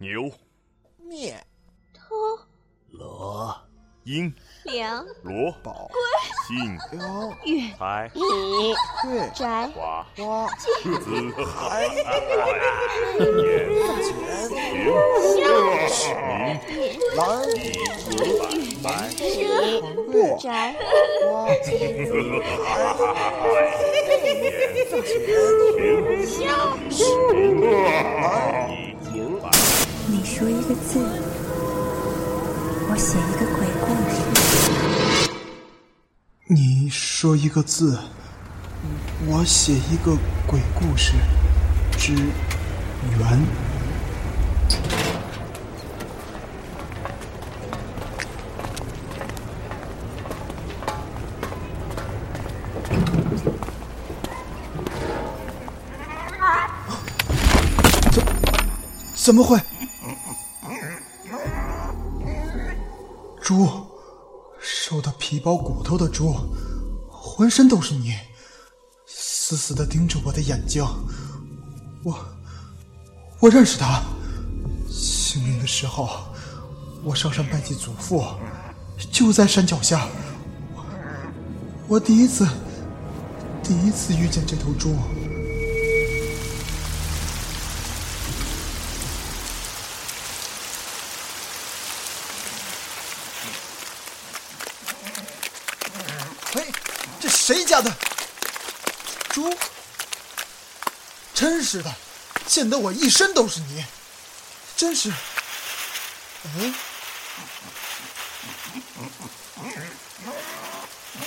[0.00, 0.32] 牛、
[1.08, 1.44] 面、
[1.92, 2.14] 偷、
[2.92, 3.52] 罗、
[4.04, 4.32] 鹰、
[4.62, 5.90] 梁、罗、宝、
[6.46, 8.20] 信、雕、月、财、米、
[9.10, 13.66] 月、宅、花、花、子、海、年、
[15.34, 15.42] 钱、
[16.28, 16.62] 明、
[17.16, 17.42] 蓝、
[18.80, 18.86] 白、
[20.12, 20.78] 月、宅、
[21.24, 21.50] 花、
[30.10, 30.98] 你说一个字，
[32.88, 34.16] 我写一个鬼故事。
[36.46, 37.98] 你说一个字，
[39.26, 41.12] 我写一个鬼故事
[41.98, 43.38] 之缘。
[58.10, 58.24] 怎
[59.14, 59.60] 怎么会？
[63.48, 63.66] 猪，
[64.60, 66.34] 瘦的皮包骨头的猪，
[67.10, 68.14] 浑身都是泥，
[69.06, 70.84] 死死的盯着我的眼睛。
[72.04, 72.14] 我，
[73.40, 74.02] 我认识他。
[74.90, 76.10] 清明的时候，
[77.02, 78.22] 我上山拜祭祖父，
[79.10, 80.06] 就在山脚下。
[81.86, 82.46] 我第一次，
[83.62, 84.94] 第一次遇见这头猪。
[96.50, 96.72] 嘿，
[97.20, 97.90] 这谁家的
[99.30, 99.56] 猪？
[101.32, 101.90] 真是的，
[102.46, 103.82] 溅得我一身都是泥，
[104.76, 105.10] 真是。
[106.44, 106.74] 哎，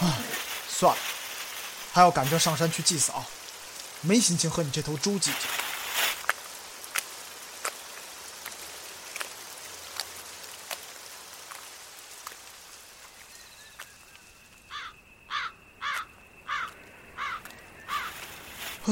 [0.00, 0.12] 哎，
[0.68, 0.98] 算了，
[1.92, 3.24] 还要赶着上山去祭扫，
[4.00, 5.67] 没心情和你这头猪计较。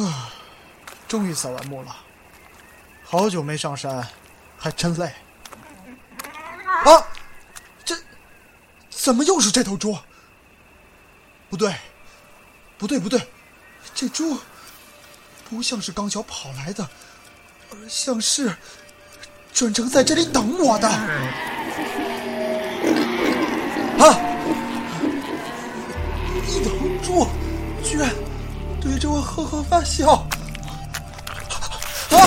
[0.04, 0.30] 啊，
[1.08, 1.96] 终于扫完墓了。
[3.02, 4.06] 好久没上山，
[4.58, 5.06] 还真累。
[6.84, 7.06] 啊，
[7.84, 7.96] 这
[8.90, 9.96] 怎么又是这头猪？
[11.48, 11.74] 不对，
[12.76, 13.20] 不对，不对，
[13.94, 14.38] 这猪
[15.48, 16.86] 不像是刚巧跑来的，
[17.70, 18.54] 而像是
[19.54, 20.88] 专程在这里等我的。
[23.98, 24.12] 啊！
[26.46, 26.70] 一头
[27.02, 27.26] 猪
[27.82, 28.10] 居然
[28.96, 30.10] 对着我呵呵发笑！
[30.10, 30.24] 啊
[32.16, 32.18] 啊！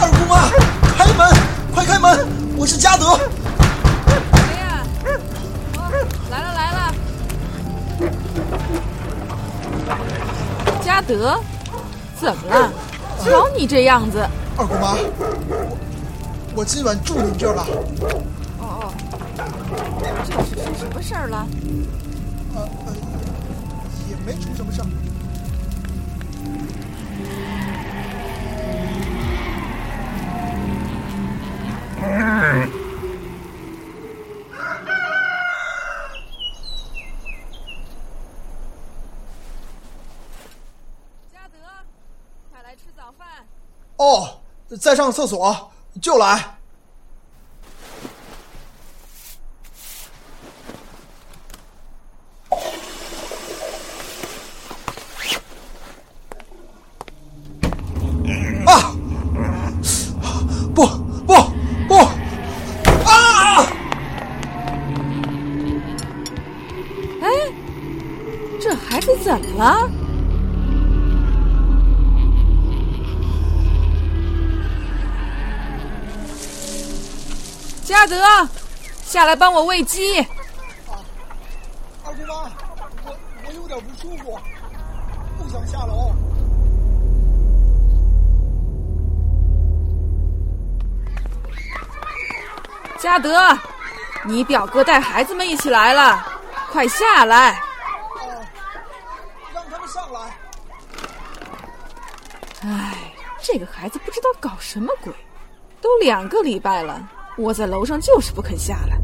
[0.00, 0.48] 二姑妈，
[0.96, 1.28] 开门！
[1.74, 2.28] 快开门！
[2.56, 3.18] 我是嘉德。
[3.18, 3.24] 谁
[4.60, 4.84] 呀？
[5.74, 5.90] 哦，
[6.30, 6.94] 来了来了。
[10.84, 11.42] 嘉德，
[12.20, 12.70] 怎么了？
[13.20, 14.26] 瞧你这样子。
[14.56, 17.66] 二姑妈，我我今晚住您这儿了。
[18.58, 18.92] 哦哦，
[20.26, 21.46] 这是出什么事儿了？
[22.54, 22.92] 呃呃，
[24.08, 24.86] 也没出什么事儿。
[41.32, 41.58] 嘉德，
[42.50, 43.28] 快来吃早饭。
[44.00, 44.40] 哦，
[44.80, 46.56] 在上厕所，就来。
[58.64, 58.96] 啊！
[60.74, 60.86] 不
[61.26, 61.34] 不
[61.86, 61.94] 不！
[63.04, 63.66] 啊！
[67.20, 67.28] 哎，
[68.58, 69.90] 这孩子怎么了？
[77.90, 78.24] 嘉德，
[79.02, 80.20] 下来帮我喂鸡。
[82.04, 82.48] 二姑妈，
[83.04, 84.38] 我我有点不舒服，
[85.36, 86.14] 不想下楼。
[92.96, 93.58] 嘉德，
[94.22, 96.24] 你表哥带孩子们一起来了，
[96.70, 97.54] 快下来！
[97.54, 98.46] 哦，
[99.52, 100.20] 让他们上来。
[102.62, 105.12] 唉，这个孩子不知道搞什么鬼，
[105.80, 107.02] 都两个礼拜了，
[107.40, 108.98] 窝在楼上就是不肯下来。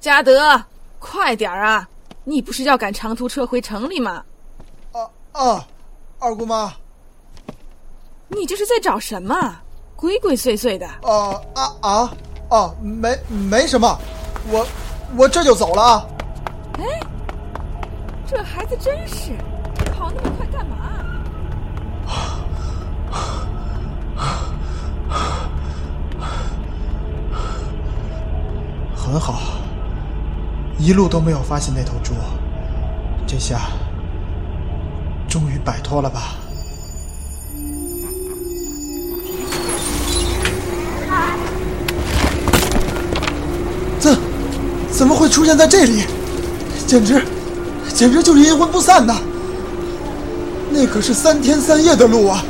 [0.00, 0.60] 嘉德，
[0.98, 1.88] 快点儿啊！
[2.24, 4.24] 你不是要赶长途车回城里吗？
[4.92, 5.66] 啊啊
[6.18, 6.72] 二姑妈。
[8.28, 9.56] 你这是在找什么？
[9.94, 10.86] 鬼鬼祟祟的。
[11.02, 12.14] 啊啊啊！
[12.50, 13.96] 哦，没没什么，
[14.50, 14.66] 我
[15.16, 16.06] 我这就走了啊。
[16.78, 16.84] 哎，
[18.26, 19.30] 这孩子真是
[20.02, 20.74] 跑那么快干嘛？
[28.96, 29.42] 很好，
[30.76, 32.14] 一路都没有发现那头猪，
[33.28, 33.60] 这下
[35.28, 36.34] 终于摆脱了吧？
[44.00, 44.18] 怎
[44.90, 46.02] 怎么会出现在这里？
[46.88, 47.24] 简直
[47.94, 49.14] 简直就是阴魂不散呐！
[50.74, 52.42] 那可是三天三夜的路啊！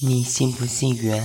[0.00, 1.24] 你信不信缘？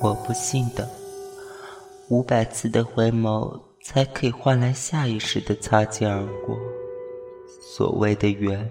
[0.00, 0.88] 我不信的。
[2.08, 6.56] 五百次的回眸，才可以换来下意识的擦肩而过。
[7.76, 8.70] 所谓的缘，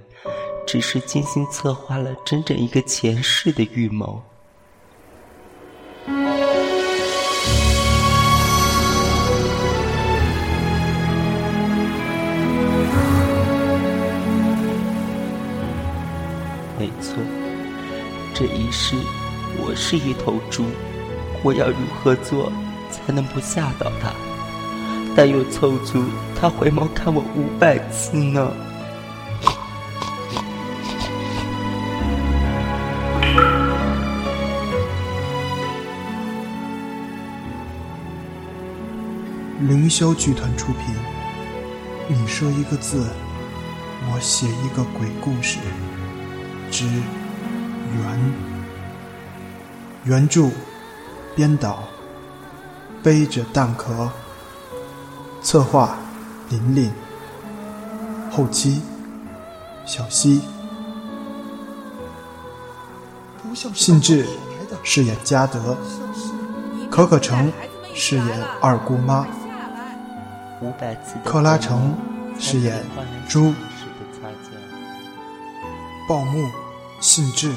[0.66, 4.22] 只是精心策划了整整一个前世的预谋。
[16.78, 17.16] 没错，
[18.34, 18.96] 这一世
[19.58, 20.66] 我是一头猪，
[21.42, 22.52] 我要如何做
[22.92, 24.12] 才能不吓到他，
[25.16, 26.04] 但又凑足
[26.36, 28.52] 他回眸看我五百次呢？
[39.62, 40.94] 凌霄剧团出品，
[42.10, 43.08] 你说一个字，
[44.12, 45.60] 我写一个鬼故事。
[46.70, 48.34] 之原
[50.04, 50.50] 原著
[51.36, 51.84] 编导
[53.02, 54.10] 背着蛋壳，
[55.42, 55.96] 策划
[56.50, 56.92] 琳琳，
[58.30, 58.82] 后期
[59.86, 60.42] 小溪，
[63.74, 64.28] 信志
[64.84, 65.78] 饰演嘉德，
[66.92, 67.50] 可可城
[67.94, 69.26] 饰演二姑妈，
[71.24, 71.96] 克拉城
[72.40, 72.84] 饰演
[73.28, 73.54] 猪，
[76.08, 76.50] 报幕。
[77.02, 77.52] 信志。